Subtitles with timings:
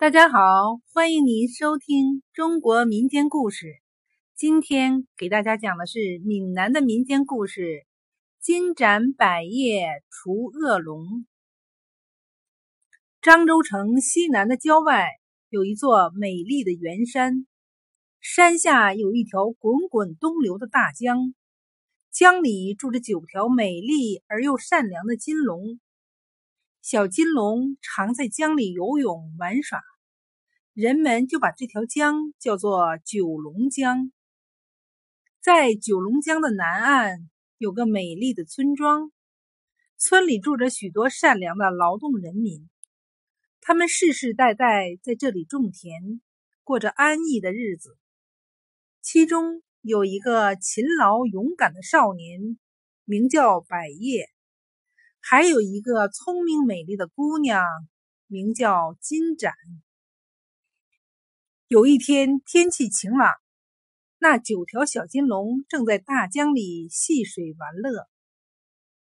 [0.00, 3.66] 大家好，欢迎您收听中国民间故事。
[4.34, 7.60] 今天给大家讲的是闽南的民间故事
[8.40, 11.02] 《金盏百叶除恶龙》。
[13.20, 15.06] 漳州城西南的郊外
[15.50, 17.46] 有一座美丽的圆山，
[18.22, 21.34] 山下有一条滚滚东流的大江，
[22.10, 25.78] 江里住着九条美丽而又善良的金龙。
[26.82, 29.82] 小金龙常在江里游泳玩耍。
[30.72, 34.10] 人们就把这条江叫做九龙江。
[35.42, 39.12] 在九龙江的南岸有个美丽的村庄，
[39.98, 42.70] 村里住着许多善良的劳动人民，
[43.60, 46.22] 他们世世代代在这里种田，
[46.64, 47.98] 过着安逸的日子。
[49.02, 52.58] 其中有一个勤劳勇敢的少年，
[53.04, 54.24] 名叫百叶；
[55.22, 57.62] 还有一个聪明美丽的姑娘，
[58.26, 59.54] 名叫金盏。
[61.68, 63.30] 有一天，天气晴朗，
[64.18, 68.08] 那九条小金龙正在大江里戏水玩乐。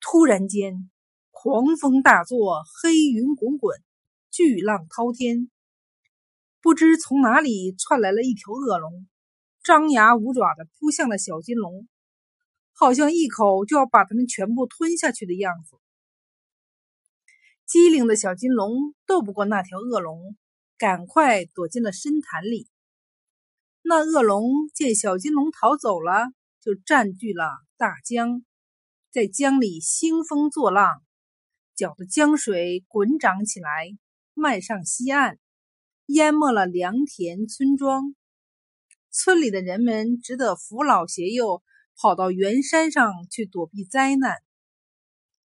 [0.02, 0.90] 突然间，
[1.32, 3.80] 狂风大作，黑云滚滚，
[4.30, 5.50] 巨浪滔天。
[6.62, 9.08] 不知从哪里窜来了一条恶龙，
[9.64, 11.88] 张牙舞爪的扑向了小金龙，
[12.74, 15.78] 好像一口就要把它们全部吞下去的样子。
[17.70, 20.36] 机灵的小金龙斗不过那条恶龙。
[20.80, 22.70] 赶快躲进了深潭里。
[23.82, 26.30] 那恶龙见小金龙逃走了，
[26.62, 27.44] 就占据了
[27.76, 28.46] 大江，
[29.12, 31.04] 在江里兴风作浪，
[31.76, 33.90] 搅得江水滚涨起来，
[34.34, 35.38] 漫上西岸，
[36.06, 38.16] 淹没了良田村庄。
[39.12, 41.62] 村里的人们只得扶老携幼，
[41.98, 44.38] 跑到圆山上去躲避灾难。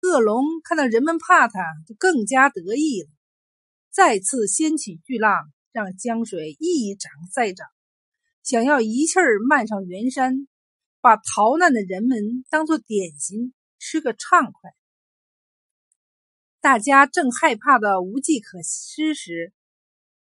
[0.06, 3.08] 恶龙看到人们怕它，就更加得意了。
[3.90, 7.66] 再次掀起巨浪，让江水一涨再涨，
[8.42, 10.46] 想要一气儿漫上圆山，
[11.00, 14.70] 把逃难的人们当做点心吃个畅快。
[16.60, 19.52] 大家正害怕的无计可施时，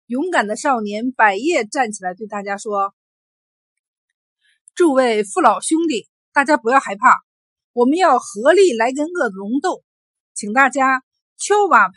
[0.05, 2.93] 勇敢的少年百叶站起来对大家说
[4.75, 7.21] ：“诸位父老兄弟，大家不要害怕，
[7.73, 9.83] 我们要合力来跟恶龙斗，
[10.33, 11.03] 请大家
[11.37, 11.95] 敲瓦盆，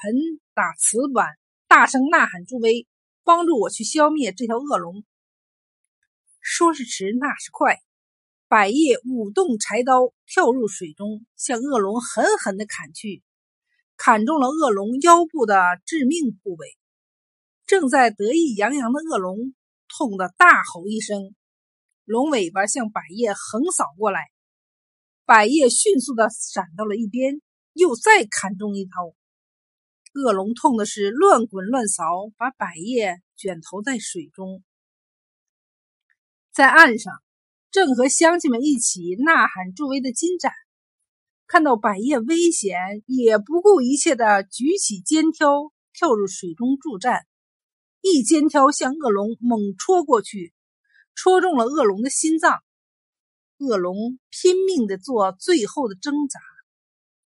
[0.55, 1.29] 打瓷碗。”
[1.67, 2.87] 大声呐喊助威，
[3.25, 5.03] 帮助我去消灭这条恶龙。
[6.41, 7.81] 说时迟，那时快，
[8.47, 13.25] 百叶舞动柴刀，跳入水中，向恶龙狠狠地砍去，
[13.97, 16.77] 砍中了恶龙腰部的致命部位。
[17.67, 19.53] 正在得意洋洋的恶龙
[19.89, 21.35] 痛得大吼一声，
[22.05, 24.31] 龙尾巴向百叶横扫过来，
[25.27, 27.41] 百叶迅速的闪到了一边，
[27.73, 29.15] 又再砍中一刀。
[30.13, 32.05] 恶龙痛的是乱滚乱扫，
[32.37, 34.63] 把百叶卷投在水中。
[36.53, 37.15] 在岸上，
[37.71, 40.53] 正和乡亲们一起呐喊助威的金盏，
[41.47, 47.23] 看到百叶危险，也不顾一切的举起尖挑，跳入水中助战。
[48.03, 50.53] 一尖挑向恶龙猛戳过去，
[51.15, 52.63] 戳中了恶龙的心脏。
[53.65, 56.39] 恶龙拼命的做最后的挣扎，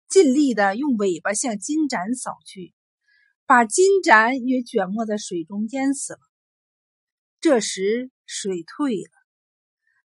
[0.09, 2.75] 尽力的用尾巴向金盏扫去。
[3.49, 6.19] 把金盏也卷没在水中淹死了。
[7.41, 9.11] 这时水退了，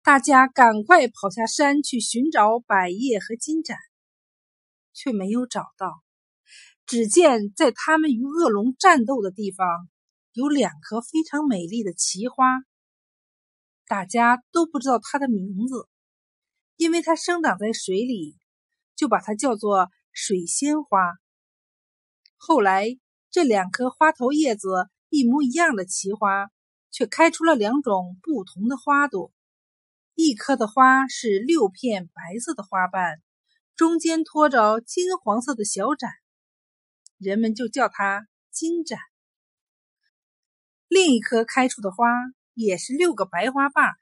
[0.03, 3.77] 大家赶快跑下山去寻找百叶和金盏，
[4.93, 6.03] 却没有找到。
[6.85, 9.87] 只见在他们与恶龙战斗的地方，
[10.33, 12.45] 有两颗非常美丽的奇花，
[13.87, 15.87] 大家都不知道它的名字，
[16.79, 18.37] 因为它生长在水里，
[18.95, 21.19] 就把它叫做水仙花。
[22.37, 22.97] 后来。
[23.31, 26.49] 这两颗花头叶子一模一样的奇花，
[26.89, 29.31] 却开出了两种不同的花朵。
[30.15, 33.21] 一颗的花是六片白色的花瓣，
[33.75, 36.09] 中间托着金黄色的小盏，
[37.19, 38.97] 人们就叫它金盏。
[40.87, 42.07] 另一颗开出的花
[42.55, 43.93] 也是六个白花瓣，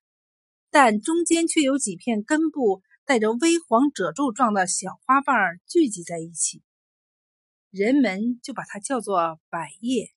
[0.80, 5.36] 但中间却有几片根部带着微黄褶皱状的小花瓣
[5.66, 6.62] 聚集在一起。
[7.72, 10.12] 人们就把它叫做百叶，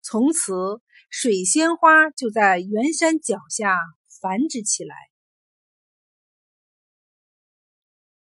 [0.00, 0.80] 从此
[1.10, 3.76] 水仙花就在圆山脚下
[4.22, 5.07] 繁殖起来。